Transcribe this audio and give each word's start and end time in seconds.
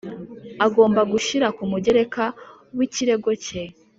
Agomba 0.65 1.01
gushyira 1.11 1.47
ku 1.57 1.63
mugereka 1.71 2.23
w 2.77 2.79
ikirego 2.85 3.29
cye 3.45 3.61